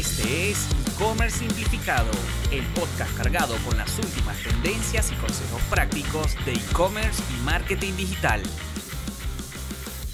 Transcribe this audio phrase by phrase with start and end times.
[0.00, 2.10] Este es E-Commerce Simplificado,
[2.50, 8.40] el podcast cargado con las últimas tendencias y consejos prácticos de e-commerce y marketing digital.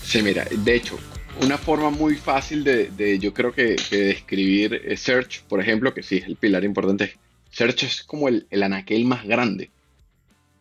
[0.02, 0.98] Sí, mira, de hecho,
[1.40, 6.24] una forma muy fácil de, yo creo que, describir Search, por ejemplo, que sí es
[6.24, 7.16] el pilar importante.
[7.52, 9.70] Search es como el, anaquel más grande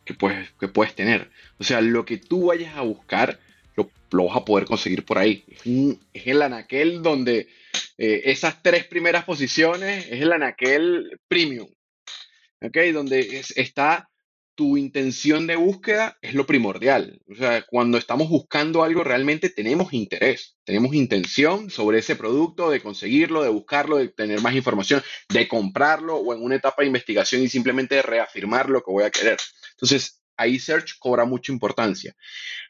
[0.05, 1.31] que puedes, que puedes tener.
[1.57, 3.39] O sea, lo que tú vayas a buscar,
[3.75, 5.43] lo, vas a poder conseguir por ahí.
[6.13, 7.47] Es, el anaquel donde
[7.97, 11.67] eh, esas tres primeras posiciones es el anaquel premium.
[12.61, 12.77] ¿Ok?
[12.93, 14.09] Donde está
[14.55, 17.21] tu intención de búsqueda es lo primordial.
[17.29, 22.81] O sea, cuando estamos buscando algo, realmente tenemos interés, tenemos intención sobre ese producto, de
[22.81, 27.43] conseguirlo, de buscarlo, de tener más información, de comprarlo o en una etapa de investigación
[27.43, 29.37] y simplemente reafirmar lo que voy a querer.
[29.71, 32.15] Entonces, ahí Search cobra mucha importancia.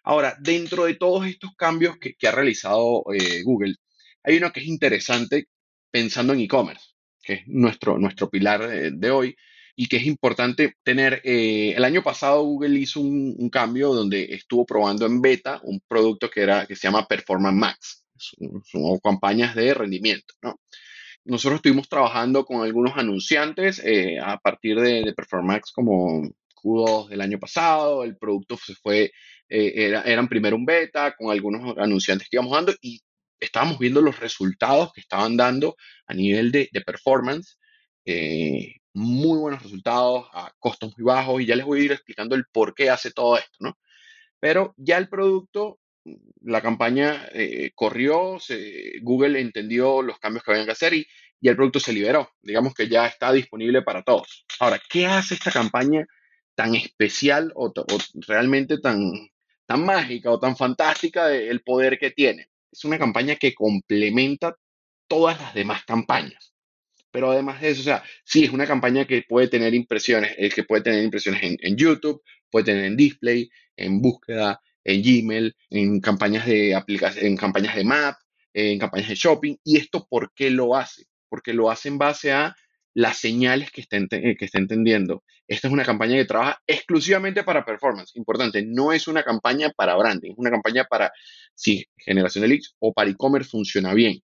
[0.04, 3.76] Ahora, dentro de todos estos cambios que, ha realizado eh, Google,
[4.24, 5.48] hay uno que es interesante
[5.92, 6.86] pensando en e-commerce,
[7.22, 9.36] que es nuestro, nuestro pilar de hoy
[9.76, 11.22] y que es importante tener.
[11.24, 16.30] Eh, el año pasado Google hizo un, cambio donde estuvo probando en beta un producto
[16.30, 18.06] que, era, que se llama Performance Max.
[18.18, 20.60] Son, campañas de rendimiento, ¿no?
[21.26, 26.22] Nosotros estuvimos trabajando con algunos anunciantes eh, a partir de, de Performance Max como
[26.66, 28.04] Q2 del año pasado.
[28.04, 29.12] El producto se fue,
[29.50, 33.00] eh, era, eran primero un beta con algunos anunciantes que íbamos dando y
[33.40, 35.76] estábamos viendo los resultados que estaban dando
[36.08, 37.60] a nivel de, performance
[38.06, 42.36] eh, muy buenos resultados a costos muy bajos y ya les voy a ir explicando
[42.36, 43.78] el por qué hace todo esto, ¿no?
[44.40, 45.80] Pero ya el producto,
[46.42, 48.38] la campaña eh, corrió,
[49.02, 51.06] Google entendió los cambios que habían que hacer y,
[51.42, 52.30] y el producto se liberó.
[52.42, 54.46] Digamos que ya está disponible para todos.
[54.60, 56.06] Ahora, ¿qué hace esta campaña
[56.56, 57.72] tan especial o,
[58.28, 59.12] realmente tan,
[59.66, 62.50] tan mágica o tan fantástica del poder que tiene?
[62.72, 64.58] Es una campaña que complementa
[65.08, 66.54] todas las demás campañas.
[67.12, 70.54] Pero además de eso, o sea, sí, es una campaña que puede tener impresiones, el
[70.54, 76.02] que puede tener impresiones en, YouTube, puede tener en display, en búsqueda, en Gmail, en
[76.02, 78.18] campañas de aplicación, en campañas de Map,
[78.54, 79.56] en campañas de shopping.
[79.64, 81.06] ¿Y esto por qué lo hace?
[81.30, 82.54] Porque lo hace en base a
[82.96, 85.24] las señales que está, que está entendiendo.
[85.48, 88.16] Esta es una campaña que trabaja exclusivamente para performance.
[88.16, 91.12] Importante, no es una campaña para branding, es una campaña para,
[91.54, 94.24] sí, generación de leads o para e-commerce funciona bien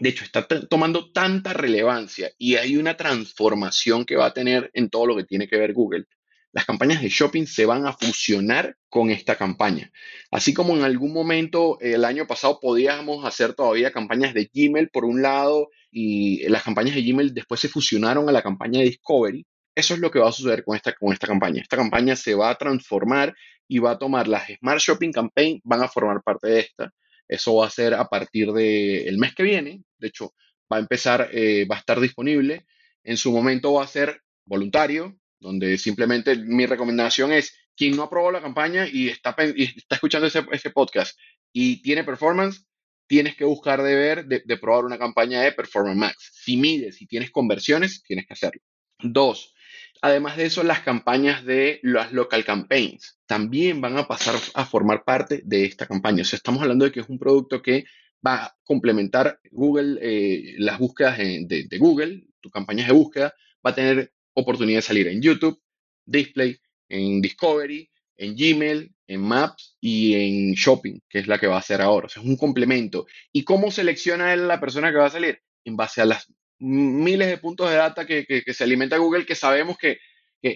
[0.00, 4.88] de hecho, está tomando tanta relevancia y hay una transformación que va a tener en
[4.88, 6.06] todo lo que tiene que ver Google.
[6.52, 9.92] Las campañas de shopping se van a fusionar con esta campaña.
[10.30, 15.04] Así como en algún momento el año pasado podíamos hacer todavía campañas de Gmail por
[15.04, 19.46] un lado y las campañas de Gmail después se fusionaron a la campaña de Discovery.
[19.74, 21.62] Eso es lo que va a suceder con esta, con esta campaña.
[21.62, 23.34] Esta campaña se va a transformar
[23.68, 26.92] y va a tomar las Smart Shopping Campaign, van a formar parte de esta
[27.30, 29.84] eso va a ser a partir del mes que viene.
[29.98, 30.34] De hecho,
[30.70, 32.66] va a empezar, eh, va a estar disponible.
[33.04, 38.30] En su momento va a ser voluntario, donde simplemente mi recomendación es quien no aprobó
[38.30, 41.18] la campaña y está, está escuchando ese, podcast
[41.52, 42.66] y tiene performance,
[43.06, 46.30] tienes que buscar de ver, de, de, probar una campaña de Performance Max.
[46.32, 48.60] Si mides y tienes conversiones, tienes que hacerlo.
[49.02, 49.54] Dos,
[50.02, 55.04] Además de eso, las campañas de las local campaigns también van a pasar a formar
[55.04, 56.22] parte de esta campaña.
[56.22, 57.84] O sea, estamos hablando de que es un producto que
[58.26, 63.34] va a complementar Google, eh, las búsquedas de, Google, tus campañas de búsqueda,
[63.64, 65.60] va a tener oportunidad de salir en YouTube,
[66.04, 66.58] Display,
[66.88, 71.60] en Discovery, en Gmail, en Maps y en Shopping, que es la que va a
[71.60, 72.06] hacer ahora.
[72.06, 73.06] O sea, es un complemento.
[73.32, 75.40] ¿Y cómo selecciona la persona que va a salir?
[75.64, 76.26] En base a las
[76.58, 79.98] miles de puntos de data que, se alimenta Google que sabemos que,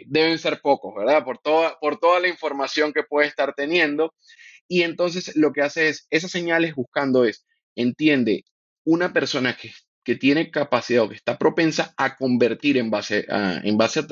[0.06, 1.24] deben ser pocos, ¿verdad?
[1.24, 4.14] Por toda, por toda la información que puede estar teniendo.
[4.68, 7.46] Y entonces lo que hace es, esas señales buscando es,
[7.76, 8.44] entiende,
[8.84, 9.72] una persona que,
[10.04, 13.62] que tiene capacidad o que está propensa a convertir en base a,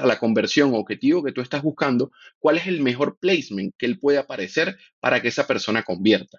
[0.07, 4.19] la conversión objetivo que tú estás buscando, cuál es el mejor placement que él puede
[4.19, 6.39] aparecer para que esa persona convierta.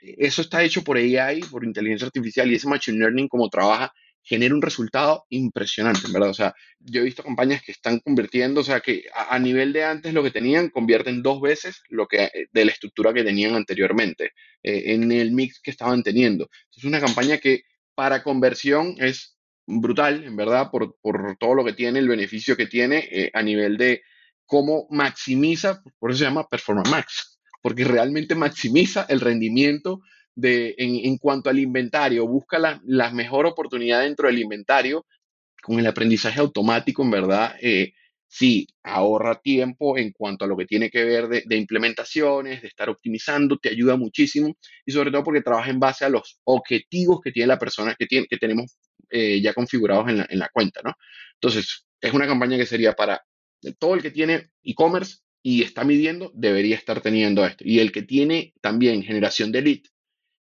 [0.00, 3.92] Eso está hecho por AI, por inteligencia artificial y ese machine learning como trabaja
[4.24, 6.30] genera un resultado impresionante, ¿verdad?
[6.30, 9.84] O sea, yo he visto campañas que están convirtiendo, o sea, que a, nivel de
[9.84, 13.54] antes lo que tenían, convierten dos veces lo que eh, de la estructura que tenían
[13.54, 16.48] anteriormente, eh, en el mix que estaban teniendo.
[16.74, 17.62] Es una campaña que
[18.02, 20.96] para conversión es brutal, en verdad, por,
[21.38, 24.02] todo lo que tiene, el beneficio que tiene eh, a nivel de
[24.44, 30.00] cómo maximiza, por eso se llama Performance Max, porque realmente maximiza el rendimiento
[30.34, 35.06] de, en, cuanto al inventario, busca la, mejor oportunidad dentro del inventario
[35.62, 37.92] con el aprendizaje automático, en verdad, eh,
[38.32, 42.88] sí, ahorra tiempo en cuanto a lo que tiene que ver de, implementaciones, de estar
[42.88, 44.56] optimizando, te ayuda muchísimo
[44.86, 48.06] y sobre todo porque trabaja en base a los objetivos que tiene la persona, que,
[48.06, 48.78] tiene, que tenemos
[49.10, 50.94] eh, ya configurados en la, en la cuenta, ¿no?
[51.34, 53.22] Entonces, es una campaña que sería para
[53.78, 57.64] todo el que tiene e-commerce y está midiendo, debería estar teniendo esto.
[57.66, 59.80] Y el que tiene también generación de lead,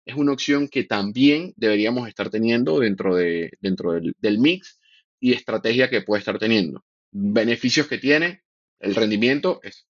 [0.06, 4.80] es una opción que también deberíamos estar teniendo dentro, de, dentro del mix
[5.20, 6.86] y estrategia que puede estar teniendo.
[7.12, 8.44] Beneficios que tiene,
[8.80, 9.88] el rendimiento es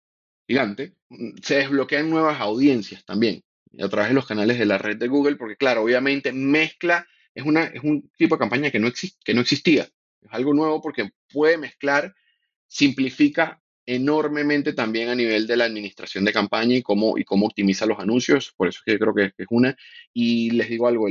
[0.47, 0.95] gigante.
[1.43, 3.43] Se desbloquean nuevas audiencias también
[3.79, 7.45] a través de los canales de la red de Google, porque claro, obviamente mezcla, es,
[7.45, 8.91] una, es un tipo de campaña que no,
[9.25, 9.89] que no existía.
[10.21, 12.15] Es algo nuevo porque puede mezclar,
[12.67, 17.87] simplifica enormemente también a nivel de la administración de campaña y cómo, y cómo optimiza
[17.87, 18.53] los anuncios.
[18.57, 19.77] Por eso es que creo que, es una.
[20.13, 21.07] Y les digo algo,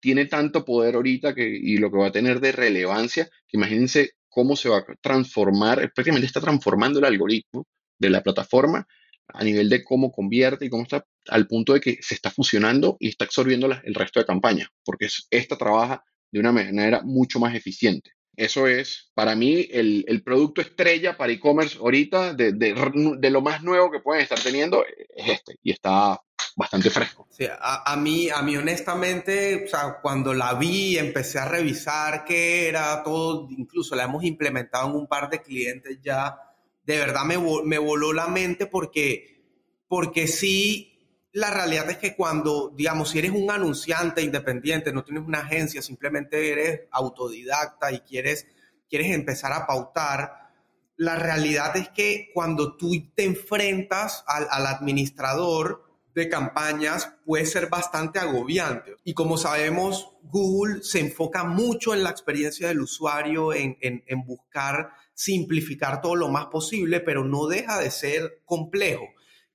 [0.00, 4.12] tiene tanto poder ahorita que, y lo que va a tener de relevancia, que imagínense
[4.34, 7.66] cómo se va a transformar, prácticamente está transformando el algoritmo
[7.98, 8.86] de la plataforma
[9.28, 12.96] a nivel de cómo convierte y cómo está al punto de que se está fusionando
[12.98, 17.54] y está absorbiendo el resto de campañas, porque esta trabaja de una manera mucho más
[17.54, 18.10] eficiente.
[18.36, 24.00] Eso es, para mí, el, producto estrella para e-commerce ahorita, de, lo más nuevo que
[24.00, 26.20] pueden estar teniendo, es este, y está
[26.56, 27.26] bastante fresco.
[27.30, 32.68] Sí, a, mí, a mí honestamente, o sea, cuando la vi, empecé a revisar qué
[32.68, 36.38] era todo, incluso la hemos implementado en un par de clientes ya,
[36.84, 39.42] de verdad me, me voló la mente porque,
[39.88, 40.94] porque sí,
[41.32, 45.82] la realidad es que cuando, digamos, si eres un anunciante independiente, no tienes una agencia,
[45.82, 48.46] simplemente eres autodidacta y quieres,
[48.88, 50.52] quieres empezar a pautar,
[50.96, 55.83] la realidad es que cuando tú te enfrentas al, al administrador
[56.14, 58.94] de campañas puede ser bastante agobiante.
[59.02, 64.24] Y como sabemos, Google se enfoca mucho en la experiencia del usuario, en, en, en
[64.24, 69.06] buscar simplificar todo lo más posible, pero no deja de ser complejo.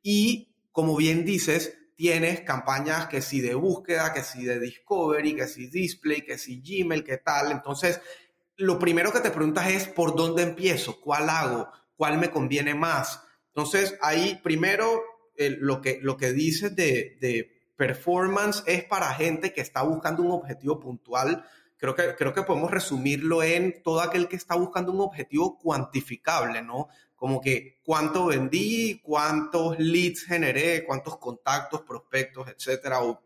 [0.02, 5.48] Y como bien dices, tienes campañas que si de búsqueda, que si de discovery, que
[5.48, 7.52] si display, que si Gmail, que tal.
[7.52, 8.00] Entonces,
[8.58, 13.22] lo primero que te preguntas es por dónde empiezo, cuál hago, cuál me conviene más.
[13.48, 15.02] Entonces, ahí primero
[15.60, 20.32] lo, que, lo que dices de, de performance es para gente que está buscando un
[20.32, 21.46] objetivo puntual.
[21.78, 26.62] Creo que, creo que podemos resumirlo en todo aquel que está buscando un objetivo cuantificable,
[26.62, 26.90] ¿no?
[27.20, 33.22] como que cuánto vendí, cuántos leads generé, cuántos contactos, prospectos, etcétera, o,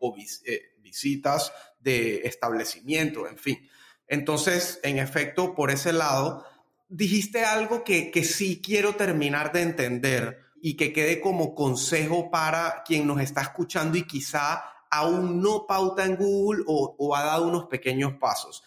[0.45, 3.69] eh, visitas de establecimiento, en fin.
[4.07, 6.43] Entonces, en efecto, por ese lado,
[6.89, 12.83] dijiste algo que, que sí quiero terminar de entender y que quede como consejo para
[12.85, 17.65] quien nos está escuchando y quizá aún no pauta en Google o, ha dado unos
[17.65, 18.63] pequeños pasos.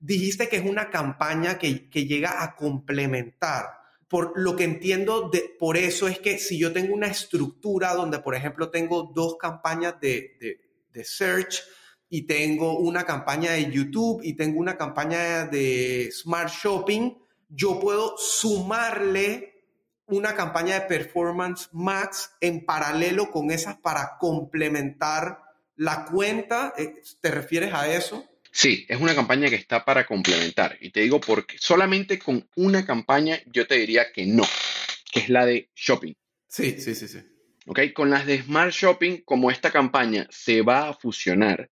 [0.00, 3.66] Dijiste que es una campaña que, que llega a complementar
[4.08, 8.18] por lo que entiendo, de, por eso es que si yo tengo una estructura donde,
[8.18, 10.58] por ejemplo, tengo dos campañas de,
[10.92, 11.62] de, search
[12.08, 17.12] y tengo una campaña de YouTube y tengo una campaña de Smart Shopping,
[17.48, 19.55] yo puedo sumarle
[20.06, 25.38] una campaña de Performance Max en paralelo con esas para complementar
[25.76, 26.72] la cuenta.
[26.76, 28.24] Eh, ¿Te refieres a eso?
[28.52, 30.78] Sí, es una campaña que está para complementar.
[30.80, 34.44] Y te digo porque solamente con una campaña yo te diría que no,
[35.12, 36.14] que es la de shopping.
[36.48, 37.20] Sí, sí, sí, sí.
[37.66, 37.80] ¿Ok?
[37.92, 41.70] Con las de Smart Shopping, como esta campaña se va a fusionar,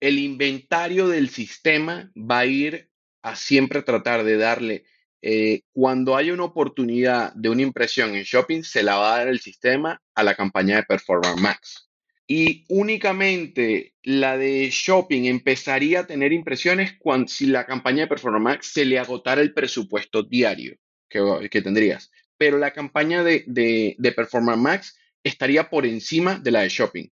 [0.00, 2.90] el inventario del sistema va a ir
[3.22, 4.84] a siempre tratar de darle,
[5.22, 9.28] eh, cuando haya una oportunidad de una impresión en shopping, se la va a dar
[9.28, 11.88] el sistema a la campaña de Performance Max
[12.34, 18.42] y únicamente la de shopping empezaría a tener impresiones cuando si la campaña de Performance
[18.42, 20.76] Max se le agotara el presupuesto diario
[21.10, 22.10] que, que tendrías.
[22.38, 27.08] Pero la campaña de, de, de, Performance Max estaría por encima de la de shopping.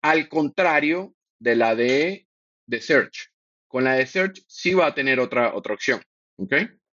[0.00, 2.26] Al contrario de la de,
[2.66, 3.30] de Search.
[3.68, 6.00] Con la de Search sí va a tener otra, otra opción.
[6.36, 6.54] ¿Ok?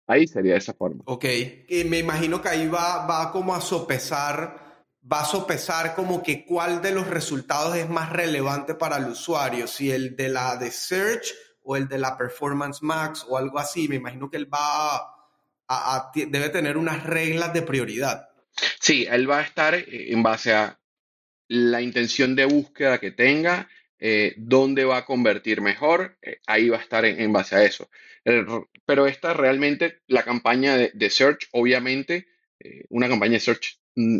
[0.06, 1.02] Ahí sería de esa forma.
[1.06, 1.25] Ok.
[1.68, 4.66] Y me imagino que ahí va, va como a sopesar
[5.10, 9.66] va a sopesar como que cuál de los resultados es más relevante para el usuario,
[9.66, 11.32] si el de la de Search
[11.62, 13.88] o el de la Performance Max o algo así.
[13.88, 14.96] Me imagino que él va
[15.68, 18.28] a, debe tener unas reglas de prioridad.
[18.80, 20.78] Sí, él va a estar eh, en base a
[21.48, 26.78] la intención de búsqueda que tenga, eh, dónde va a convertir mejor, eh, ahí va
[26.78, 27.88] a estar en, base a eso.
[28.85, 32.26] Pero esta realmente, la campaña de, Search, obviamente,
[32.88, 34.18] una campaña de Search mm,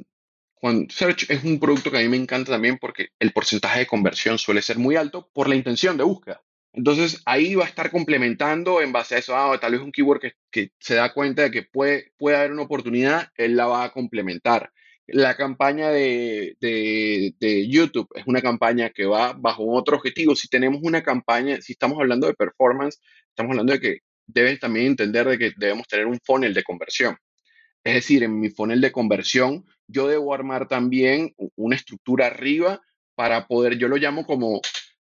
[0.88, 4.38] Search es un producto que a mí me encanta también porque el porcentaje de conversión
[4.38, 6.42] suele ser muy alto por la intención de búsqueda.
[6.72, 10.20] Entonces ahí va a estar complementando en base a eso, ah, tal vez un keyword
[10.20, 13.84] que, que, se da cuenta de que puede, puede haber una oportunidad, él la va
[13.84, 14.72] a complementar.
[15.08, 20.34] La campaña de, de, YouTube es una campaña que va bajo otro objetivo.
[20.34, 24.86] Si tenemos una campaña, si estamos hablando de performance, estamos hablando de que debes también
[24.86, 27.16] entender de que debemos tener un funnel de conversión.
[27.84, 32.80] Es decir, en mi funnel de conversión, yo debo armar también una estructura arriba
[33.14, 34.60] para poder, yo lo llamo como,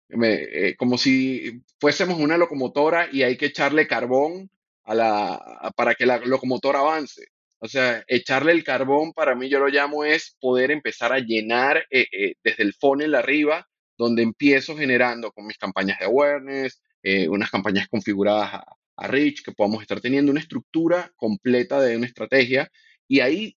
[0.09, 4.49] eh, como si fuésemos una locomotora y hay que echarle carbón
[4.85, 7.27] a la, para que la locomotora avance.
[7.59, 11.85] O sea, echarle el carbón para mí yo lo llamo es poder empezar a llenar
[11.91, 16.81] eh, eh, desde el funnel arriba, donde empiezo generando con mis campañas de awareness,
[17.29, 18.65] unas campañas configuradas a,
[18.99, 22.69] a Rich, que podamos estar teniendo una estructura completa de una estrategia
[23.07, 23.57] y ahí,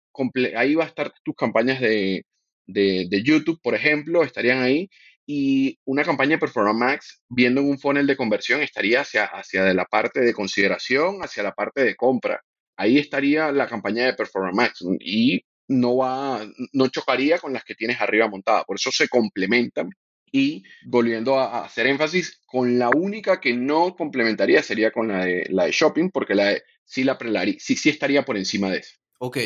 [0.56, 2.26] ahí va a estar tus campañas de,
[2.68, 4.90] de, YouTube, por ejemplo, estarían ahí
[5.26, 9.64] y una campaña de Performance Max viendo en un funnel de conversión estaría hacia, hacia
[9.64, 12.42] de la parte de consideración, hacia la parte de compra.
[12.76, 17.76] Ahí estaría la campaña de Performance Max y no va, no chocaría con las que
[17.76, 18.64] tienes arriba montada.
[18.64, 19.90] Por eso se complementan
[20.32, 25.46] y volviendo a, hacer énfasis, con la única que no complementaría sería con la de,
[25.50, 27.18] la de shopping, porque la de, sí, la
[27.60, 28.96] sí, sí estaría por encima de eso.
[29.20, 29.38] Ok,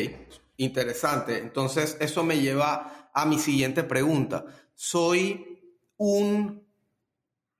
[0.57, 1.39] interesante.
[1.39, 4.45] Entonces, eso me lleva a mi siguiente pregunta.
[4.75, 5.59] Soy
[5.97, 6.63] un,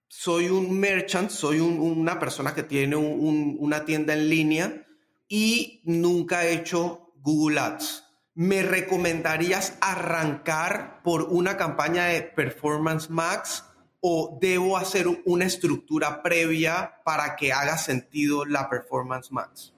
[0.07, 4.85] soy un merchant, soy una persona que tiene una tienda en línea
[5.27, 8.03] y nunca he hecho Google Ads.
[8.34, 13.63] ¿Me recomendarías arrancar por una campaña de Performance Max
[14.01, 19.74] o debo hacer una estructura previa para que haga sentido la Performance Max?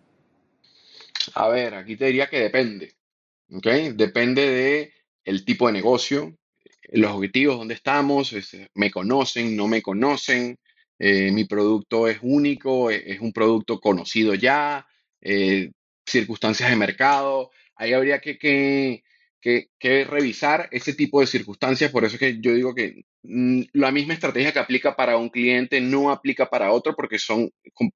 [1.36, 2.98] A ver, aquí te diría que depende.
[3.54, 3.68] ¿ok?
[3.94, 6.36] Depende de el tipo de negocio,
[6.92, 8.36] los objetivos, dónde estamos,
[8.74, 10.58] me conocen, no me conocen,
[11.00, 14.88] eh, mi producto es único, es, un producto conocido ya,
[15.22, 15.72] eh,
[16.06, 21.92] circunstancias de mercado ahí habría que, que, revisar ese tipo de circunstancias.
[21.92, 25.30] Por eso es que yo digo que mm, la misma estrategia que aplica para un
[25.30, 27.52] cliente no aplica para otro porque son,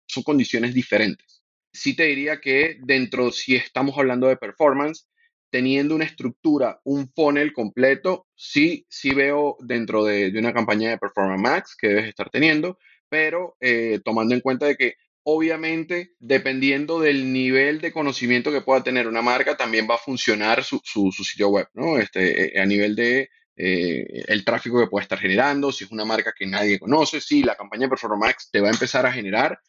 [0.08, 1.44] son condiciones diferentes.
[1.74, 5.08] Sí te diría que dentro, si estamos hablando de performance,
[5.50, 11.42] teniendo una estructura, un funnel completo, sí, sí veo dentro de, una campaña de Performance
[11.42, 12.78] Max que debes estar teniendo,
[13.10, 18.84] pero eh, tomando en cuenta de que Obviamente, dependiendo del nivel de conocimiento que pueda
[18.84, 21.98] tener una marca, también va a funcionar su, sitio web, ¿no?
[21.98, 26.06] Este, eh, a nivel de eh, el tráfico que puede estar generando, si es una
[26.06, 29.60] marca que nadie conoce, si la campaña de Performance te va a empezar a generar,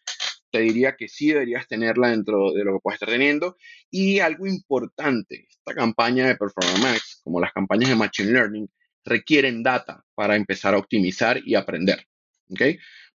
[0.50, 3.56] te diría que sí deberías tenerla dentro de lo que puedes estar teniendo.
[3.90, 8.70] Y algo importante, esta campaña de Performance como las campañas de Machine Learning,
[9.04, 12.06] requieren data para empezar a optimizar y aprender.
[12.50, 12.62] ¿ok?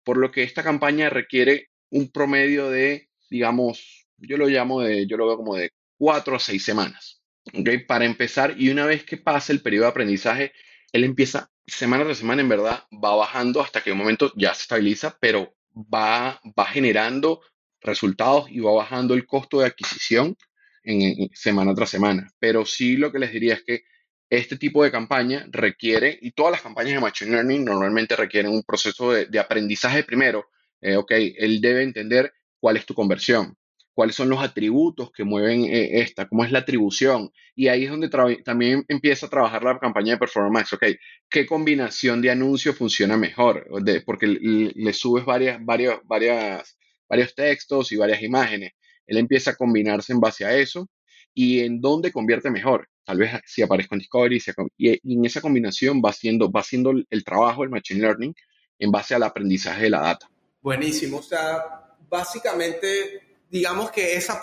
[0.03, 5.17] Por lo que esta campaña requiere un promedio de, digamos, yo lo llamo de, yo
[5.17, 7.23] lo veo como de cuatro a seis semanas,
[7.55, 7.85] ¿okay?
[7.85, 10.53] Para empezar, y una vez que pase el periodo de aprendizaje,
[10.93, 14.63] él empieza semana tras semana, en verdad, va bajando hasta que un momento ya se
[14.63, 17.41] estabiliza, pero va, va generando
[17.81, 20.37] resultados y va bajando el costo de adquisición
[20.85, 22.29] en, semana tras semana.
[22.39, 23.83] Pero sí lo que les diría es que
[24.31, 28.63] este tipo de campaña requiere, y todas las campañas de Machine Learning normalmente requieren un
[28.63, 30.49] proceso de aprendizaje primero,
[30.81, 33.57] eh, ok, él debe entender cuál es tu conversión,
[33.95, 37.31] cuáles son los atributos que mueven eh, esta, cómo es la atribución.
[37.55, 38.11] Y ahí es donde
[38.45, 40.75] también empieza a trabajar la campaña de Performance.
[40.75, 40.85] Ok,
[41.31, 43.67] ¿qué combinación de anuncios funciona mejor?
[44.05, 46.77] porque le, subes varias, varias, varias,
[47.09, 48.73] varios textos y varias imágenes.
[49.07, 50.91] Él empieza a combinarse en base a eso
[51.33, 52.89] y en dónde convierte mejor.
[53.05, 54.43] Tal vez si aparezco en Discovery
[54.77, 58.35] y, en esa combinación va haciendo, va haciendo el trabajo, el Machine Learning,
[58.79, 60.29] en base al aprendizaje de la data.
[60.67, 61.19] Buenísimo.
[61.19, 64.41] O sea, básicamente, digamos que esa,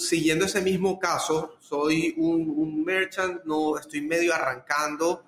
[0.00, 5.26] siguiendo ese mismo caso, soy un, merchant, no estoy medio arrancando,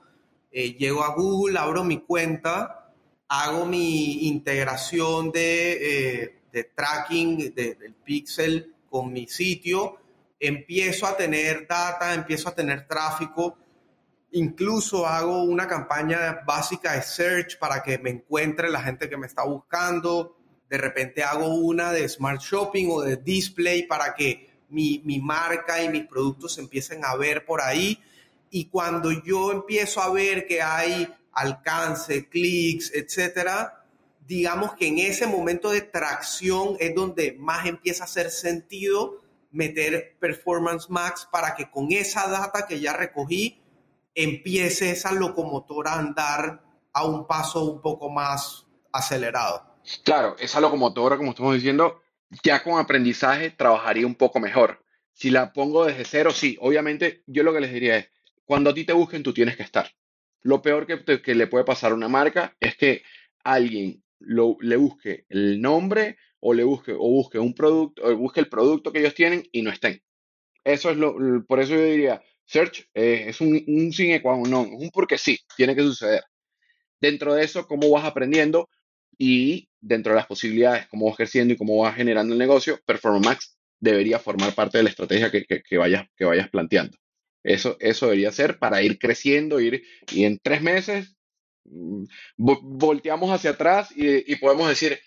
[0.51, 2.91] eh, llego a Google, abro mi cuenta,
[3.29, 9.99] hago mi integración de, eh, de tracking del pixel con mi sitio,
[10.41, 13.59] empiezo a tener data, empiezo a tener tráfico
[14.37, 19.29] Incluso hago una campaña básica de search para que me encuentre la gente que me
[19.29, 20.37] está buscando.
[20.69, 25.89] De repente hago una de smart shopping o de display para que mi, marca y
[25.89, 28.03] mis productos empiecen a ver por ahí.
[28.51, 33.85] Y cuando yo empiezo a ver que hay alcance, clics, etcétera,
[34.27, 39.23] digamos que en ese momento de tracción es donde más empieza a hacer sentido
[39.53, 43.61] meter Performance Max para que con esa data que ya recogí
[44.15, 49.75] empiece esa locomotora a andar a un paso un poco más acelerado.
[50.05, 52.01] Claro, esa locomotora, como estamos diciendo,
[52.43, 54.85] ya con aprendizaje trabajaría un poco mejor.
[55.13, 58.11] Si la pongo desde cero, sí, obviamente yo lo que les diría es,
[58.45, 59.91] cuando a ti te busquen, tú tienes que estar.
[60.43, 63.03] Lo peor que, le puede pasar a una marca es que
[63.43, 68.49] alguien le busque el nombre o le busque o busque un producto o busque el
[68.49, 70.03] producto que ellos tienen y no estén.
[70.63, 71.17] Eso es lo,
[71.47, 75.75] por eso yo diría, search eh, es un, un sin no, un porque sí, tiene
[75.75, 76.25] que suceder.
[77.01, 78.69] Dentro de eso, cómo vas aprendiendo
[79.19, 83.27] y dentro de las posibilidades, cómo vas creciendo y cómo vas generando el negocio, Performance
[83.27, 86.09] Max debería formar parte de la estrategia que, vayas,
[86.51, 86.97] planteando.
[87.43, 91.15] Eso, eso debería ser para ir creciendo, ir, y en tres meses
[91.65, 92.05] mm,
[92.37, 94.99] volteamos hacia atrás y podemos decir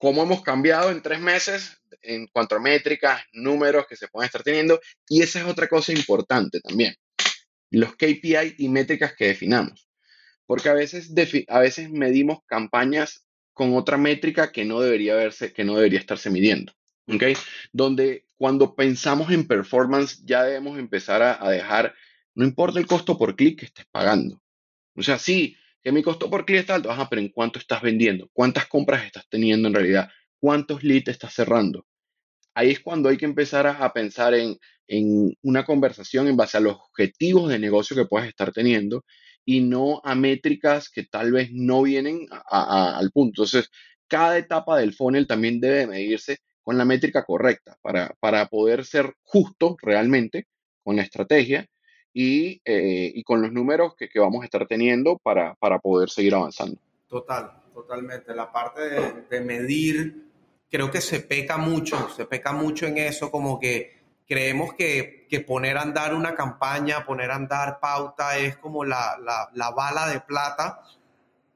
[0.00, 4.42] cómo hemos cambiado en tres meses en cuanto a métricas, números que se pueden estar
[4.42, 4.80] teniendo.
[5.06, 6.94] Y esa es otra cosa importante también.
[7.70, 9.88] Los KPI y métricas que definamos.
[10.46, 11.12] Porque a veces,
[11.48, 16.30] a veces medimos campañas con otra métrica que no debería verse, que no debería estarse
[16.30, 16.72] midiendo.
[17.06, 17.24] ¿Ok?
[17.70, 21.94] Donde cuando pensamos en performance ya debemos empezar a, a dejar,
[22.34, 24.40] no importa el costo por clic que estés pagando.
[24.96, 27.82] O sea, sí, que mi costo por clic está alto, ajá, pero ¿en cuánto estás
[27.82, 28.28] vendiendo?
[28.32, 30.08] ¿Cuántas compras estás teniendo en realidad?
[30.38, 31.86] ¿Cuántos leads estás cerrando?
[32.54, 34.58] Ahí es cuando hay que empezar a, pensar en,
[35.42, 39.04] una conversación en base a los objetivos de negocio que puedas estar teniendo
[39.44, 43.42] y no a métricas que tal vez no vienen al punto.
[43.44, 43.70] Entonces,
[44.08, 49.14] cada etapa del funnel también debe medirse con la métrica correcta para, para poder ser
[49.22, 50.46] justo realmente
[50.82, 51.66] con la estrategia
[52.12, 56.10] y, eh, y con los números que, que, vamos a estar teniendo para, para, poder
[56.10, 56.78] seguir avanzando.
[57.08, 58.34] Total, totalmente.
[58.34, 60.30] La parte de, de, medir,
[60.70, 65.40] creo que se peca mucho, se peca mucho en eso, como que creemos que, que
[65.40, 70.08] poner a andar una campaña, poner a andar pauta es como la, la, la bala
[70.08, 70.82] de plata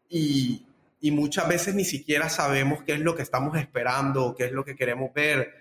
[0.08, 0.66] y,
[1.00, 4.64] y muchas veces ni siquiera sabemos qué es lo que estamos esperando, qué es lo
[4.64, 5.54] que queremos ver.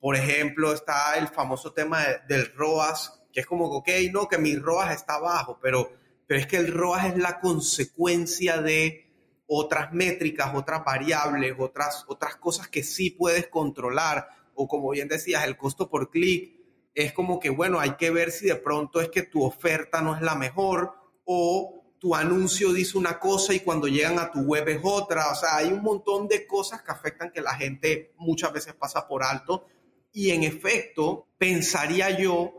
[0.00, 4.56] Por ejemplo, está el famoso tema del ROAS, que es como, ok, no, que mi
[4.56, 5.90] ROAS está bajo, pero,
[6.26, 9.06] pero es que el ROAS es la consecuencia de
[9.46, 15.46] otras métricas, otras variables, otras, otras cosas que sí puedes controlar, o como bien decías,
[15.46, 16.58] el costo por clic,
[16.94, 20.16] es como que, bueno, hay que ver si de pronto es que tu oferta no
[20.16, 24.68] es la mejor o tu anuncio dice una cosa y cuando llegan a tu web
[24.68, 25.30] es otra.
[25.30, 29.06] O sea, hay un montón de cosas que afectan que la gente muchas veces pasa
[29.06, 29.66] por alto.
[30.12, 32.57] Y en efecto, pensaría yo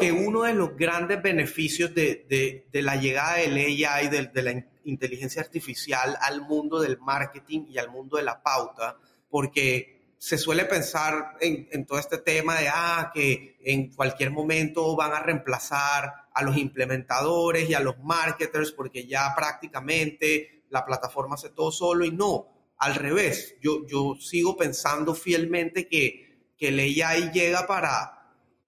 [0.00, 5.42] que uno de los grandes beneficios de, la llegada del AI, de, de, la inteligencia
[5.42, 8.96] artificial al mundo del marketing y al mundo de la pauta,
[9.28, 15.14] porque se suele pensar en, todo este tema de ah, que en cualquier momento van
[15.14, 21.48] a reemplazar a los implementadores y a los marketers porque ya prácticamente la plataforma hace
[21.48, 27.30] todo solo y no, al revés, yo, yo sigo pensando fielmente que, que el AI
[27.32, 28.19] llega para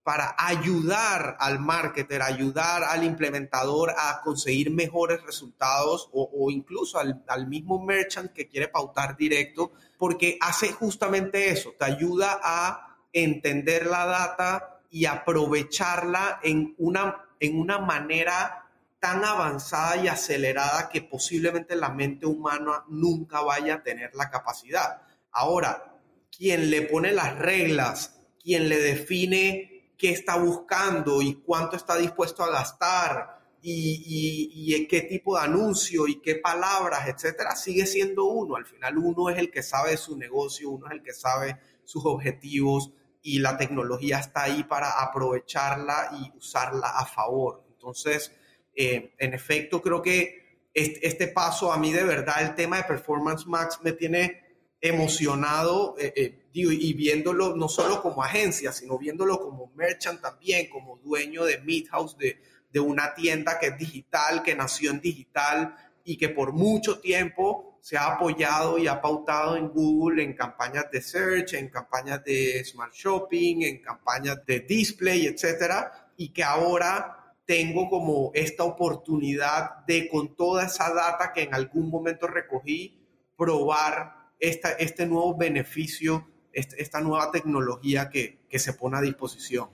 [0.03, 7.47] para ayudar al marketer, ayudar al implementador a conseguir mejores resultados o, incluso al, al,
[7.47, 14.07] mismo merchant que quiere pautar directo, porque hace justamente eso, te ayuda a entender la
[14.07, 21.91] data y aprovecharla en una, en una manera tan avanzada y acelerada que posiblemente la
[21.91, 25.03] mente humana nunca vaya a tener la capacidad.
[25.31, 25.97] Ahora,
[26.37, 29.72] quien le pone las reglas, quien le define
[30.03, 36.21] qué está buscando y cuánto está dispuesto a gastar y, qué tipo de anuncio y
[36.21, 38.57] qué palabras, etcétera, sigue siendo uno.
[38.57, 42.05] Al final uno es el que sabe su negocio, uno es el que sabe sus
[42.05, 42.91] objetivos
[43.23, 47.63] y la tecnología está ahí para aprovecharla y usarla a favor.
[47.69, 48.33] Entonces,
[48.75, 52.85] eh, en efecto, creo que este, este, paso a mí de verdad, el tema de
[52.85, 54.43] Performance Max me tiene
[54.81, 55.95] emocionado.
[55.97, 61.45] Eh, eh, y viéndolo no solo como agencia, sino viéndolo como merchant también, como dueño
[61.45, 62.39] de Midhouse, de,
[62.71, 67.79] de una tienda que es digital, que nació en digital y que por mucho tiempo
[67.81, 72.65] se ha apoyado y ha pautado en Google en campañas de search, en campañas de
[72.65, 80.09] smart shopping, en campañas de display, etcétera, y que ahora tengo como esta oportunidad de
[80.09, 83.01] con toda esa data que en algún momento recogí,
[83.37, 89.71] probar esta, este nuevo beneficio esta nueva tecnología que, que, se pone a disposición.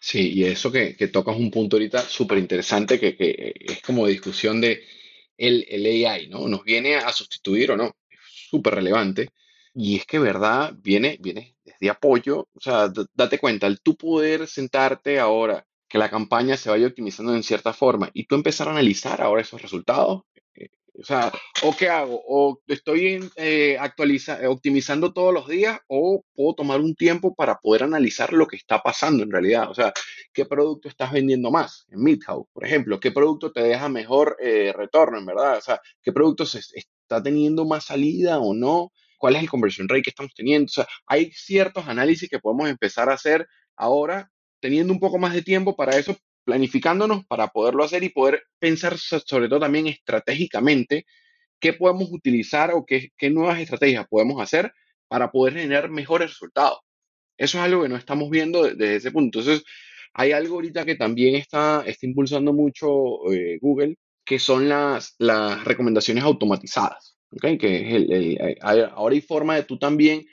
[0.00, 4.06] Sí, y eso que, que tocas un punto ahorita súper interesante, que, que, es como
[4.06, 4.82] discusión de
[5.36, 6.46] el, el, AI, ¿no?
[6.48, 7.86] ¿Nos viene a sustituir o no?
[8.08, 8.18] Es
[8.50, 9.30] súper relevante.
[9.74, 10.74] Y es que, ¿verdad?
[10.76, 12.48] Viene, viene desde apoyo.
[12.54, 17.34] O sea, date cuenta, el tú poder sentarte ahora, que la campaña se vaya optimizando
[17.34, 20.22] en cierta forma y tú empezar a analizar ahora esos resultados,
[20.96, 21.32] O sea,
[21.64, 22.22] ¿o qué hago?
[22.26, 23.78] ¿O estoy eh,
[24.48, 28.80] optimizando todos los días o puedo tomar un tiempo para poder analizar lo que está
[28.80, 29.68] pasando en realidad?
[29.70, 29.92] O sea,
[30.32, 33.00] ¿qué producto estás vendiendo más en Midhouse, por ejemplo?
[33.00, 35.58] ¿Qué producto te deja mejor eh, retorno, en verdad?
[35.58, 38.92] O sea, ¿qué producto está teniendo más salida o no?
[39.18, 40.66] ¿Cuál es el conversion rate que estamos teniendo?
[40.66, 44.30] O sea, hay ciertos análisis que podemos empezar a hacer ahora
[44.60, 48.98] teniendo un poco más de tiempo para eso, planificándonos para poderlo hacer y poder pensar
[48.98, 51.06] sobre todo también estratégicamente
[51.58, 54.72] qué podemos utilizar o qué, nuevas estrategias podemos hacer
[55.08, 56.78] para poder generar mejores resultados.
[57.36, 59.40] Eso es algo que no estamos viendo desde ese punto.
[59.40, 59.64] Entonces,
[60.12, 65.64] hay algo ahorita que también está, está impulsando mucho eh, Google, que son las, las
[65.64, 67.16] recomendaciones automatizadas.
[67.40, 70.24] Que el, ahora hay forma de tú también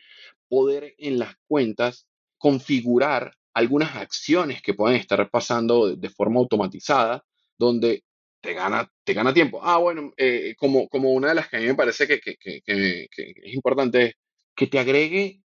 [0.47, 7.23] poder en las cuentas configurar algunas acciones que pueden estar pasando de, forma automatizada,
[7.57, 8.03] donde
[8.41, 9.59] te gana, te gana tiempo.
[9.63, 12.37] Ah, bueno, eh, como, como una de las que a mí me parece que, que,
[12.37, 14.15] que, es importante es
[14.55, 15.41] que te agregue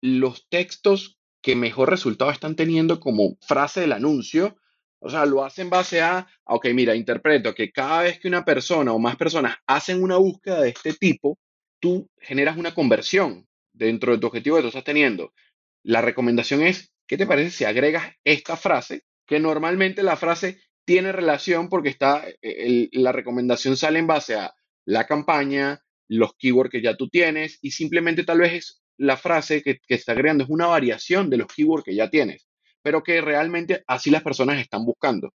[0.00, 4.56] los textos que mejor resultado están teniendo como frase del anuncio.
[4.98, 8.92] O sea, lo hacen base a, ok, mira, interpreto que cada vez que una persona
[8.92, 11.38] o más personas hacen una búsqueda de este tipo,
[11.80, 15.34] tú generas una conversión dentro de tu objetivo que tú estás teniendo.
[15.82, 19.02] La recomendación es ¿Qué te parece si agregas esta frase?
[19.26, 24.54] Que normalmente la frase tiene relación porque está, eh, la recomendación sale en base a
[24.84, 29.62] la campaña, los keywords que ya tú tienes y simplemente tal vez es la frase
[29.62, 32.46] que, está agregando es una variación de los keywords que ya tienes,
[32.82, 35.32] pero que realmente así las personas están buscando.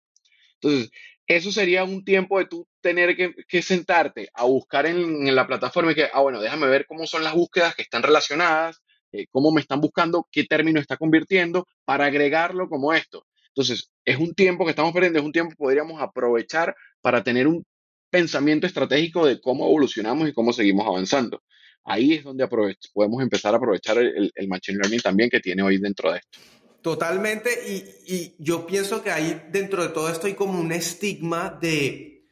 [0.61, 0.91] Entonces,
[1.25, 5.91] eso sería un tiempo de tú tener que, sentarte a buscar en, en, la plataforma
[5.91, 9.51] y que, ah, bueno, déjame ver cómo son las búsquedas que están relacionadas, eh, cómo
[9.51, 13.25] me están buscando, qué término está convirtiendo para agregarlo como esto.
[13.49, 17.47] Entonces, es un tiempo que estamos perdiendo, es un tiempo que podríamos aprovechar para tener
[17.47, 17.65] un
[18.09, 21.41] pensamiento estratégico de cómo evolucionamos y cómo seguimos avanzando.
[21.83, 26.11] Ahí es donde podemos empezar a aprovechar el, Machine Learning también que tiene hoy dentro
[26.11, 26.39] de esto.
[26.81, 31.57] Totalmente, y, y yo pienso que ahí dentro de todo esto hay como un estigma
[31.61, 32.25] de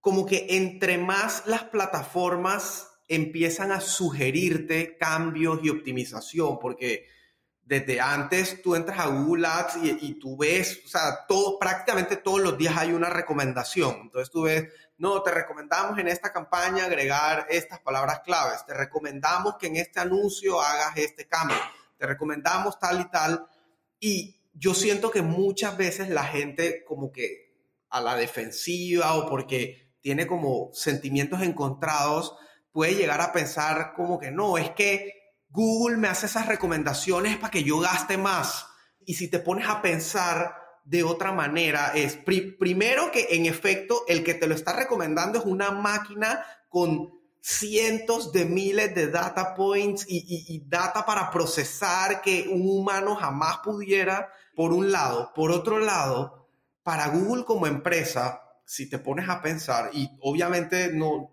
[0.00, 7.06] como que entre más las plataformas empiezan a sugerirte cambios y optimización, porque
[7.68, 12.40] desde antes tú entras a Google Ads y, tú ves, o sea, todo, prácticamente todos
[12.40, 13.98] los días hay una recomendación.
[14.02, 19.56] Entonces tú ves, no, te recomendamos en esta campaña agregar estas palabras claves, te recomendamos
[19.58, 21.58] que en este anuncio hagas este cambio,
[21.98, 23.46] te recomendamos tal y tal.
[24.00, 27.48] Y yo siento que muchas veces la gente como que
[27.90, 32.34] a la defensiva o porque tiene como sentimientos encontrados,
[32.78, 37.50] puede llegar a pensar como que no, es que Google me hace esas recomendaciones para
[37.50, 38.68] que yo gaste más.
[39.04, 44.22] Y si te pones a pensar de otra manera, es primero que en efecto el
[44.22, 47.10] que te lo está recomendando es una máquina con
[47.40, 53.58] cientos de miles de data points y, y, data para procesar que un humano jamás
[53.58, 55.32] pudiera, por un lado.
[55.34, 56.48] Por otro lado,
[56.84, 61.32] para Google como empresa, si te pones a pensar, y obviamente no,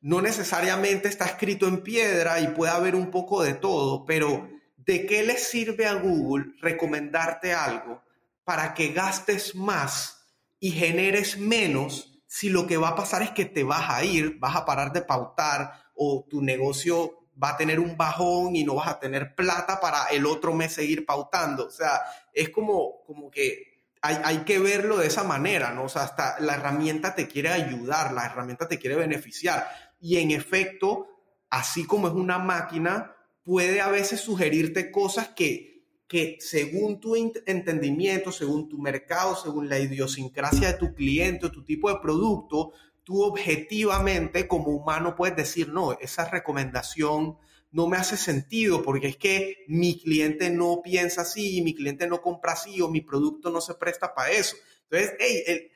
[0.00, 5.06] no necesariamente está escrito en piedra y puede haber un poco de todo, pero ¿de
[5.06, 8.02] qué le sirve a Google recomendarte algo
[8.44, 10.26] para que gastes más
[10.58, 14.38] y generes menos si lo que va a pasar es que te vas a ir,
[14.38, 18.76] vas a parar de pautar o tu negocio va a tener un bajón y no
[18.76, 21.66] vas a tener plata para el otro mes seguir pautando?
[21.66, 23.70] O sea, es como, como que
[24.02, 25.84] hay, hay, que verlo de esa manera, ¿no?
[25.84, 29.68] O sea, hasta la herramienta te quiere ayudar, la herramienta te quiere beneficiar
[30.00, 31.08] y en efecto,
[31.50, 38.32] así como es una máquina, puede a veces sugerirte cosas que, que según tu entendimiento,
[38.32, 42.72] según tu mercado, según la idiosincrasia de tu cliente, tu tipo de producto,
[43.04, 47.36] tú objetivamente como humano puedes decir, no, esa recomendación
[47.72, 52.20] no me hace sentido porque es que mi cliente no piensa así, mi cliente no
[52.20, 54.56] compra así o mi producto no se presta para eso.
[54.90, 55.70] Entonces, hey, el,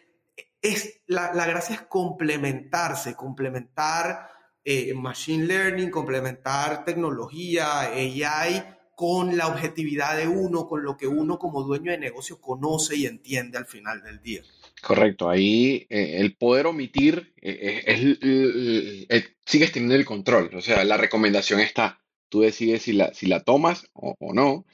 [0.64, 4.31] es, la, gracia es complementarse, complementar
[4.64, 8.64] eh, machine learning, complementar tecnología, AI,
[8.96, 13.05] con la objetividad de uno, con lo que uno como dueño de negocio conoce y
[13.05, 14.42] entiende al final del día.
[14.81, 21.61] Correcto, ahí eh, el poder omitir eh, sigues teniendo el control, o sea, la recomendación
[21.61, 22.00] está,
[22.31, 24.64] tú decides si la, si la tomas o no,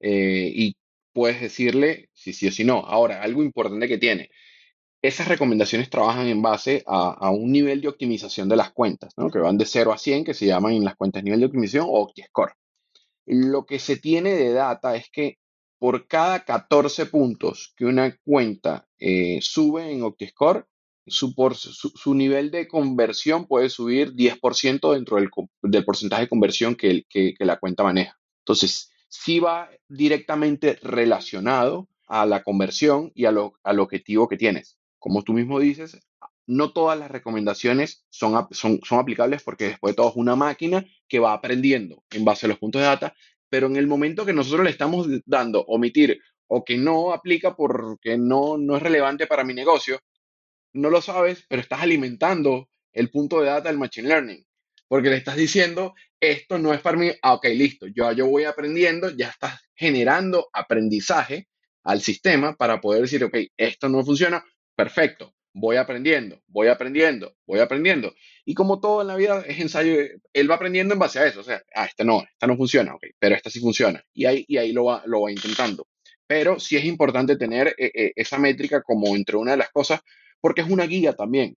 [0.00, 0.76] y
[1.12, 2.78] puedes decirle si sí o si no.
[2.86, 4.30] Ahora, algo importante que tiene,
[5.02, 9.58] esas recomendaciones trabajan en base a, un nivel de optimización de las cuentas, que van
[9.58, 12.54] de 0 a 100, que se llaman en las cuentas nivel de optimización o OptiScore.
[13.26, 15.38] Lo que se tiene de data es que
[15.78, 20.64] por cada 14 puntos que una cuenta eh, sube en OptiScore,
[21.06, 27.04] su, nivel de conversión puede subir 10% dentro del, porcentaje de conversión que,
[27.38, 28.18] la cuenta maneja.
[28.40, 34.78] Entonces, sí va directamente relacionado a la conversión y al objetivo que tienes.
[35.06, 36.00] Como tú mismo dices,
[36.48, 40.84] no todas las recomendaciones son, son, son aplicables porque después de todo es una máquina
[41.06, 43.14] que va aprendiendo en base a los puntos de data,
[43.48, 48.18] pero en el momento que nosotros le estamos dando omitir o que no aplica porque
[48.18, 50.00] no, no es relevante para mi negocio,
[50.72, 54.44] no lo sabes, pero estás alimentando el punto de data del Machine Learning.
[54.88, 58.42] Porque le estás diciendo, esto no es para mí, ah, ok, listo, yo, yo voy
[58.42, 61.46] aprendiendo, ya estás generando aprendizaje
[61.84, 64.44] al sistema para poder decir, ok, esto no funciona,
[64.76, 68.14] perfecto, voy aprendiendo, voy aprendiendo, voy aprendiendo.
[68.44, 69.96] Y como todo en la vida es ensayo,
[70.32, 72.94] él va aprendiendo en base a eso, o sea, ah, esta no, esta no funciona,
[72.94, 74.04] ok, pero esta sí funciona.
[74.12, 75.88] Y ahí, y ahí lo, va, lo va intentando.
[76.26, 80.00] Pero sí es importante tener eh, eh, esa métrica como entre una de las cosas,
[80.40, 81.56] porque es una guía también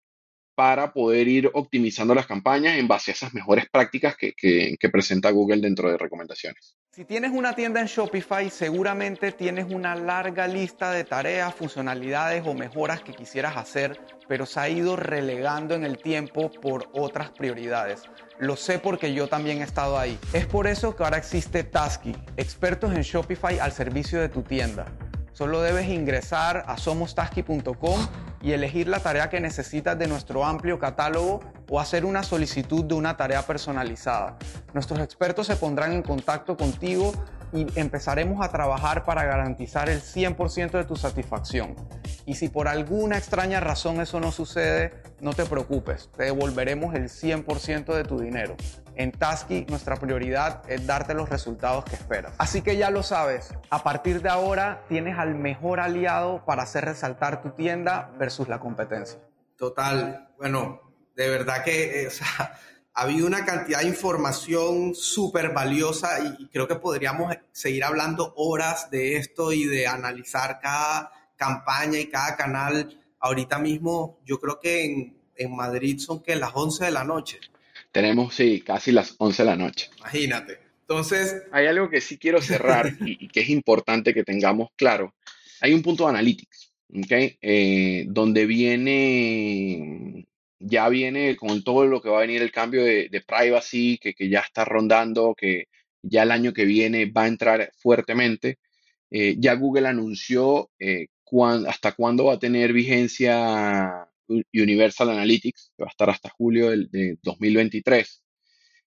[0.59, 5.61] para poder ir optimizando las campañas en base a esas mejores prácticas que, presenta Google
[5.61, 6.75] dentro de recomendaciones.
[6.91, 12.53] Si tienes una tienda en Shopify, seguramente tienes una larga lista de tareas, funcionalidades o
[12.53, 18.01] mejoras que quisieras hacer, pero se ha ido relegando en el tiempo por otras prioridades.
[18.37, 20.19] Lo sé porque yo también he estado ahí.
[20.33, 24.87] Es por eso que ahora existe Tasky, expertos en Shopify al servicio de tu tienda.
[25.39, 28.07] Solo debes ingresar a somostasky.com
[28.41, 32.95] y elegir la tarea que necesitas de nuestro amplio catálogo o hacer una solicitud de
[32.95, 34.37] una tarea personalizada.
[34.73, 37.13] Nuestros expertos se pondrán en contacto contigo
[37.51, 41.75] y empezaremos a trabajar para garantizar el 100% de tu satisfacción.
[42.25, 47.09] Y si por alguna extraña razón eso no sucede, no te preocupes, te devolveremos el
[47.09, 48.55] 100% de tu dinero.
[48.95, 52.33] En Tasky nuestra prioridad es darte los resultados que esperas.
[52.37, 56.85] Así que ya lo sabes, a partir de ahora tienes al mejor aliado para hacer
[56.85, 59.19] resaltar tu tienda versus la competencia.
[59.57, 60.81] Total, bueno,
[61.15, 62.09] de verdad que eh,
[63.01, 69.15] habido una cantidad de información súper valiosa y creo que podríamos seguir hablando horas de
[69.15, 72.99] esto y de analizar cada campaña y cada canal.
[73.19, 77.39] Ahorita mismo, yo creo que en, en Madrid son que las 11 de la noche.
[77.91, 79.89] Tenemos, sí, casi las 11 de la noche.
[79.97, 80.59] Imagínate.
[80.81, 81.43] Entonces...
[81.51, 85.15] Hay algo que sí quiero cerrar y, que es importante que tengamos claro.
[85.61, 87.11] Hay un punto de analytics, ¿ok?
[87.41, 90.27] Eh, donde viene
[90.59, 94.41] ya viene con todo lo que va a venir el cambio de, privacy, que, ya
[94.41, 95.65] está rondando, que
[96.01, 98.59] ya el año que viene va a entrar fuertemente.
[99.11, 101.07] Eh, ya Google anunció eh,
[101.67, 107.17] hasta cuándo va a tener vigencia Universal Analytics, que va a estar hasta julio de
[107.23, 108.23] 2023.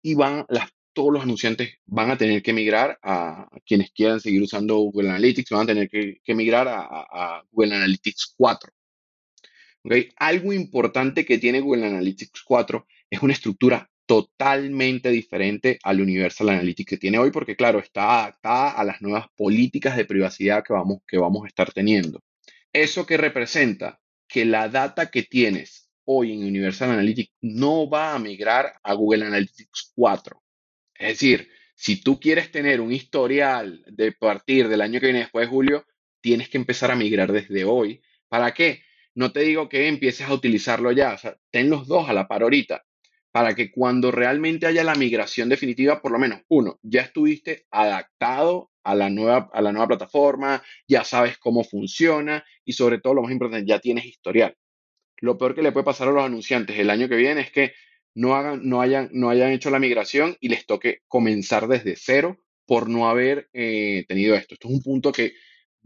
[0.03, 0.47] Y van,
[0.93, 5.51] todos los anunciantes van a tener que migrar a, quienes quieran seguir usando Google Analytics,
[5.51, 8.73] van a tener que, migrar a, a Google Analytics 4.
[10.17, 16.91] Algo importante que tiene Google Analytics 4 es una estructura totalmente diferente al Universal Analytics
[16.91, 20.99] que tiene hoy, porque claro, está adaptada a las nuevas políticas de privacidad que vamos,
[21.07, 22.21] que vamos a estar teniendo.
[22.73, 24.01] ¿Eso que representa?
[24.29, 29.27] Que la data que tienes hoy en Universal Analytics no va a migrar a Google
[29.27, 30.43] Analytics 4.
[30.95, 35.47] Es decir, si tú quieres tener un historial de partir del año que viene después
[35.47, 35.87] de julio,
[36.21, 38.01] tienes que empezar a migrar desde hoy.
[38.29, 38.83] ¿Para qué?
[39.15, 41.19] No te digo que empieces a utilizarlo ya,
[41.51, 42.85] ten los dos a la par ahorita,
[43.31, 48.71] para que cuando realmente haya la migración definitiva, por lo menos uno, ya estuviste adaptado
[48.85, 53.23] a la nueva, a la nueva plataforma, ya sabes cómo funciona y sobre todo lo
[53.23, 54.57] más importante, ya tienes historial.
[55.19, 57.73] Lo peor que le puede pasar a los anunciantes el año que viene es que
[58.15, 62.39] no, hagan, no, hayan, no hayan hecho la migración y les toque comenzar desde cero
[62.67, 64.55] por no haber eh, tenido esto.
[64.55, 65.33] Esto es un punto que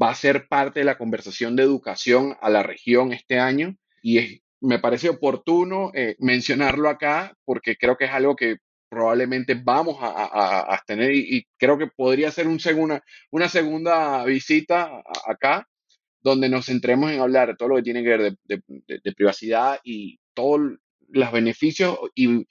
[0.01, 3.77] va a ser parte de la conversación de educación a la región este año.
[4.03, 8.57] Y me parece oportuno eh, mencionarlo acá porque creo que es algo que
[8.89, 15.67] probablemente vamos a, tener y, creo que podría ser un segunda, una segunda visita acá
[16.21, 19.81] donde nos centremos en hablar de todo lo que tiene que ver de, de privacidad
[19.83, 20.61] y todos
[21.09, 22.47] los beneficios y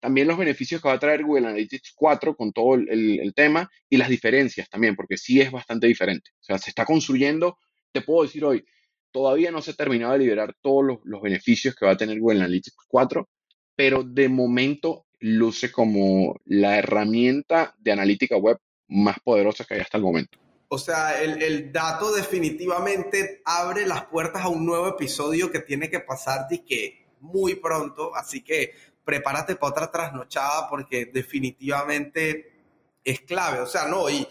[0.00, 3.96] también los beneficios que va a traer Google Analytics 4 con todo el, tema y
[3.96, 6.30] las diferencias también, porque sí es bastante diferente.
[6.40, 7.58] O sea, se está construyendo,
[7.92, 8.64] te puedo decir hoy,
[9.10, 12.40] todavía no se ha terminado de liberar todos los, beneficios que va a tener Google
[12.40, 13.28] Analytics 4,
[13.74, 18.58] pero de momento luce como la herramienta de analítica web
[18.88, 20.38] más poderosa que hay hasta el momento.
[20.70, 26.00] O sea, el, dato definitivamente abre las puertas a un nuevo episodio que tiene que
[26.00, 28.72] pasar de que muy pronto, así que
[29.08, 32.52] prepárate para otra trasnochada porque definitivamente
[33.02, 33.60] es clave.
[33.60, 34.28] O sea, no, y,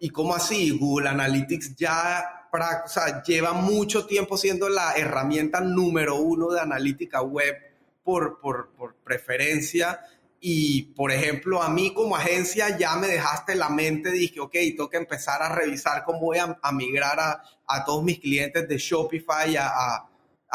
[0.00, 6.16] y cómo así, Google Analytics ya o sea, lleva mucho tiempo siendo la herramienta número
[6.16, 7.54] uno de analítica web
[8.02, 10.00] por, por, por preferencia.
[10.40, 14.90] Y, por ejemplo, a mí como agencia ya me dejaste la mente, dije, ok, tengo
[14.90, 19.56] que empezar a revisar cómo voy a, migrar a, a, todos mis clientes de Shopify
[19.56, 20.10] a, a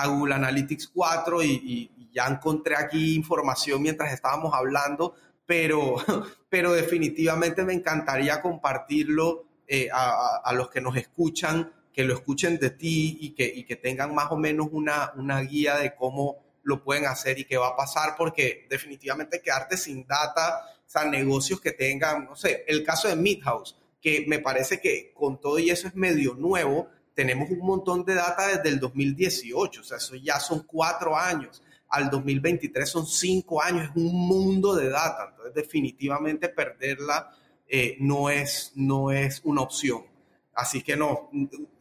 [0.08, 5.95] Google Analytics 4 y, ya encontré aquí información mientras estábamos hablando, pero,
[6.49, 12.60] pero definitivamente me encantaría compartirlo eh, a, a, los que nos escuchan, que lo escuchen
[12.60, 16.43] de ti y que, y que tengan más o menos una, una guía de cómo
[16.63, 21.06] lo pueden hacer y qué va a pasar, porque definitivamente quedarte sin data, o sea,
[21.06, 25.60] negocios que tengan, no sé, el caso de Midhouse, que me parece que con todo
[25.60, 29.97] y eso es medio nuevo, tenemos un montón de data desde el 2018, o sea,
[29.97, 31.62] eso ya son cuatro años.
[31.89, 35.28] Al 2023 son cinco años, es un mundo de data.
[35.30, 37.36] Entonces, definitivamente perderla
[37.67, 40.06] eh, no, es, no es una opción.
[40.54, 41.30] Así que no,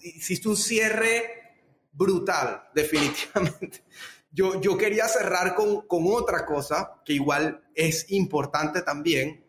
[0.00, 1.54] hiciste un cierre
[1.92, 3.84] brutal, definitivamente.
[4.32, 9.44] Yo, yo quería cerrar con, con otra cosa que igual es importante también,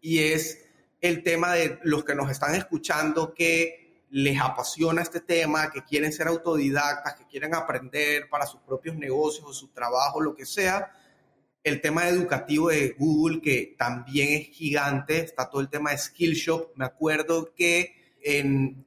[0.00, 0.66] y es
[1.00, 3.79] el tema de los que nos están escuchando que
[4.10, 9.46] les apasiona este tema, que quieren ser autodidactas, que quieren aprender para sus propios negocios
[9.46, 10.92] o su trabajo, lo que sea.
[11.62, 16.76] El tema educativo de Google, que también es gigante, está todo el tema de Skillshop.
[16.76, 17.94] Me acuerdo que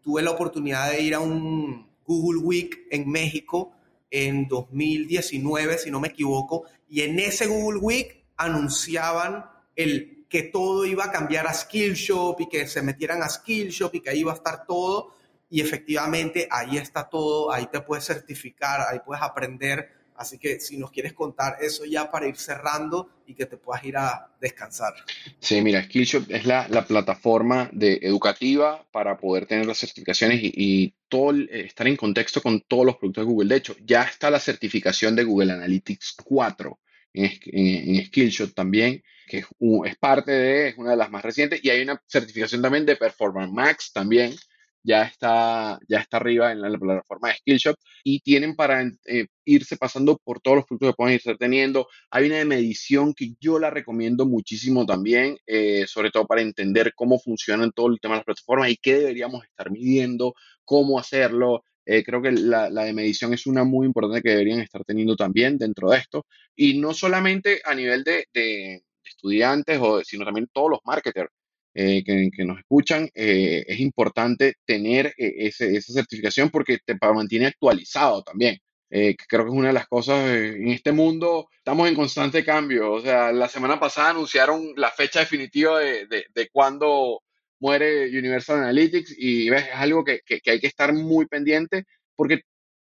[0.02, 3.72] tuve la oportunidad de ir a un Google Week en México
[4.12, 10.84] en 2019, si no me equivoco, y en ese Google Week anunciaban el que todo
[10.84, 14.32] iba a cambiar a Skillshop y que se metieran a Skillshop y que ahí iba
[14.32, 15.14] a estar todo.
[15.48, 19.92] Y efectivamente ahí está todo, ahí te puedes certificar, ahí puedes aprender.
[20.16, 23.84] Así que si nos quieres contar eso ya para ir cerrando y que te puedas
[23.86, 24.96] ir a descansar.
[25.40, 30.96] Sí, mira, Skillshop es la, la plataforma de educativa para poder tener las certificaciones y,
[31.10, 33.50] todo, estar en contexto con todos los productos de Google.
[33.50, 36.80] De hecho, ya está la certificación de Google Analytics 4
[37.14, 41.82] en, Skillshop también que es, parte de, es una de las más recientes, y hay
[41.82, 44.36] una certificación también de Performance Max también,
[44.84, 49.78] ya está, ya está arriba en la, plataforma de Skillshop, y tienen para eh, irse
[49.78, 51.88] pasando por todos los puntos que pueden ir teniendo.
[52.12, 56.94] Hay una de medición que yo la recomiendo muchísimo también, eh, sobre todo para entender
[56.96, 61.64] cómo funcionan todo el tema de las plataformas y qué deberíamos estar midiendo, cómo hacerlo,
[61.86, 65.16] eh, creo que la, la, de medición es una muy importante que deberían estar teniendo
[65.16, 66.26] también dentro de esto.
[66.56, 71.30] Y no solamente a nivel de, de, estudiantes, o, sino también todos los marketers
[71.76, 76.96] eh, que, que, nos escuchan, eh, es importante tener eh, ese, esa certificación porque te
[77.02, 78.60] mantiene actualizado también.
[78.90, 82.92] creo que es una de las cosas en este mundo, estamos en constante cambio.
[82.94, 87.23] O sea, la semana pasada anunciaron la fecha definitiva de, de, de cuándo
[87.64, 91.86] muere Universal Analytics y ves, es algo que, que, que, hay que estar muy pendiente
[92.16, 92.42] porque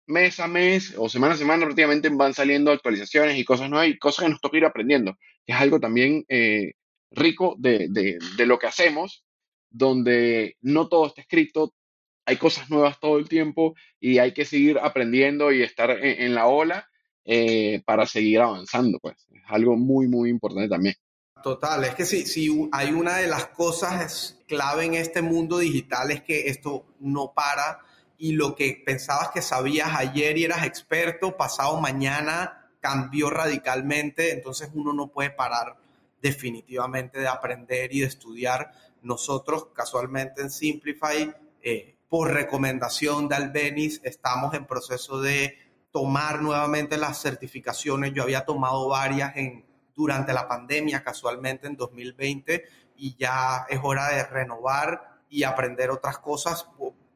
[0.06, 3.98] mes a mes o semana a semana prácticamente van saliendo actualizaciones y cosas nuevas y
[3.98, 6.74] cosas que nos toca ir aprendiendo es algo también eh,
[7.12, 9.24] rico de, de, lo que hacemos,
[9.70, 11.74] donde no todo está escrito,
[12.26, 16.48] hay cosas nuevas todo el tiempo y hay que seguir aprendiendo y estar en, la
[16.48, 16.88] ola
[17.24, 19.16] eh, para seguir avanzando, pues.
[19.32, 20.96] Es algo muy, muy importante también.
[21.48, 26.22] Total, es que si, hay una de las cosas clave en este mundo digital es
[26.22, 27.80] que esto no para
[28.18, 34.72] y lo que pensabas que sabías ayer y eras experto, pasado mañana cambió radicalmente, entonces
[34.74, 35.78] uno no puede parar
[36.22, 38.74] definitivamente de aprender y de estudiar.
[39.02, 45.58] Nosotros casualmente en Simplify, eh, por recomendación de Albenis, estamos en proceso de
[45.94, 48.12] tomar nuevamente las certificaciones.
[48.14, 49.67] Yo había tomado varias en,
[49.98, 52.64] durante la pandemia, casualmente en 2020,
[52.96, 56.68] y ya es hora de renovar y aprender otras cosas.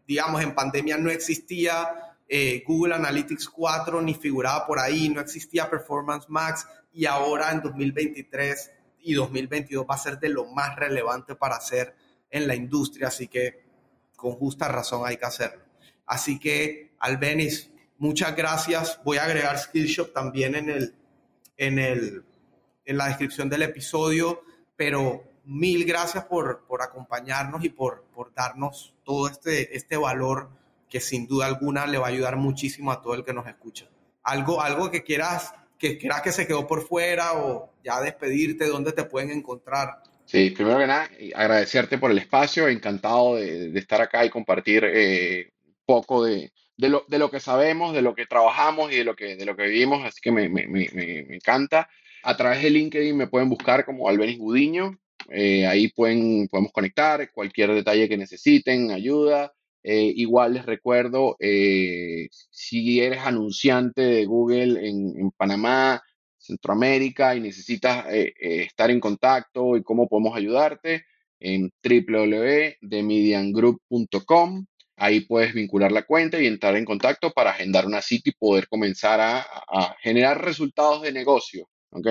[0.08, 5.70] Digamos, en pandemia no existía eh, Google Analytics 4 ni figuraba por ahí, no existía
[5.70, 11.36] Performance Max y ahora en 2023 y 2022 va a ser de lo más relevante
[11.36, 11.96] para hacer
[12.32, 13.63] en la industria, así que
[14.15, 15.63] con justa razón hay que hacerlo.
[16.06, 19.00] Así que, Albenis, muchas gracias.
[19.04, 20.96] Voy a agregar Skillshop también en, el,
[21.58, 22.24] en, el,
[22.91, 24.43] en la descripción del episodio,
[24.75, 30.50] pero mil gracias por, por acompañarnos y por, por darnos todo este, este valor
[30.89, 33.87] que sin duda alguna le va a ayudar muchísimo a todo el que nos escucha.
[34.23, 38.92] Algo, algo que quieras que quieras que se quedó por fuera o ya despedirte, ¿dónde
[38.92, 40.04] te pueden encontrar?
[40.25, 45.52] Sí, primero que nada, agradecerte por el espacio, encantado de, estar acá y compartir eh,
[45.83, 49.15] poco de, de, lo, de, lo, que sabemos, de lo que trabajamos y de lo
[49.15, 51.89] que, de lo que vivimos, así que me, me, me, me encanta.
[52.24, 55.00] A través de LinkedIn me pueden buscar como Albenis Gudiño,
[55.30, 59.54] eh, ahí pueden, podemos conectar, cualquier detalle que necesiten, ayuda,
[59.84, 66.02] Eh, igual les recuerdo, eh, si eres anunciante de Google en, Panamá,
[66.38, 68.06] Centroamérica y necesitas
[68.40, 71.06] estar en contacto y cómo podemos ayudarte,
[71.40, 74.65] en www.demediangroup.com.
[74.98, 78.67] Ahí puedes vincular la cuenta y entrar en contacto para agendar una cita y poder
[78.67, 81.67] comenzar a generar resultados de negocio.
[81.92, 82.08] ¿Ok?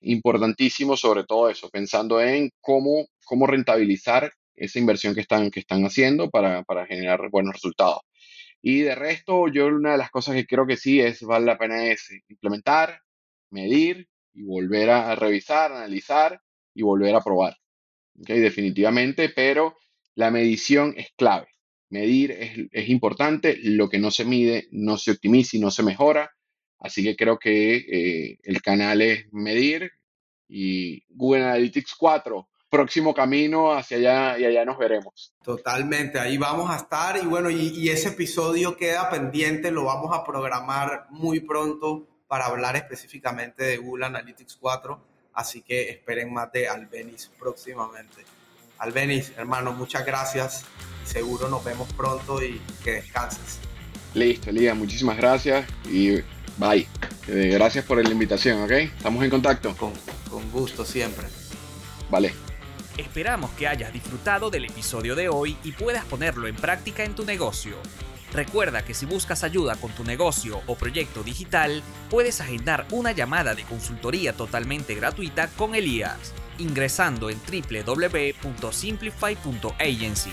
[0.00, 5.84] Importantísimo sobre todo eso, pensando en cómo, cómo rentabilizar esa inversión que están, que están
[5.84, 8.00] haciendo para, para generar buenos resultados.
[8.66, 11.58] Y de resto, yo una de las cosas que creo que sí es, vale la
[11.58, 13.00] pena es implementar,
[13.50, 16.40] medir y volver a, revisar, analizar
[16.74, 17.56] y volver a probar.
[18.20, 18.40] ¿Okay?
[18.40, 19.76] Definitivamente, pero
[20.14, 21.48] la medición es clave.
[21.90, 25.82] Medir es, es, importante, lo que no se mide no se optimiza y no se
[25.82, 26.30] mejora.
[26.80, 29.90] Así que creo que eh, el canal es medir
[30.48, 35.32] y Google Analytics 4 próximo camino hacia allá y allá nos veremos.
[35.44, 40.24] Totalmente, ahí vamos a estar y bueno, y, ese episodio queda pendiente, lo vamos a
[40.24, 45.00] programar muy pronto para hablar específicamente de Google Analytics 4,
[45.34, 48.24] así que esperen más de Albenis próximamente.
[48.78, 50.64] Albenis, hermano, muchas gracias,
[51.04, 53.60] seguro nos vemos pronto y que descanses.
[54.14, 56.18] Listo, Lía, muchísimas gracias y
[56.58, 56.86] bye.
[57.28, 58.70] Eh, gracias por la invitación, ¿ok?
[58.70, 59.76] Estamos en contacto.
[59.76, 59.92] Con,
[60.30, 61.26] con gusto siempre.
[62.10, 62.34] Vale.
[62.96, 67.24] Esperamos que hayas disfrutado del episodio de hoy y puedas ponerlo en práctica en tu
[67.24, 67.76] negocio.
[68.32, 73.54] Recuerda que si buscas ayuda con tu negocio o proyecto digital, puedes agendar una llamada
[73.54, 80.30] de consultoría totalmente gratuita con Elías, ingresando en www.simplify.agency.